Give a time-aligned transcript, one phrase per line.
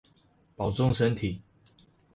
[0.55, 1.43] 保重身體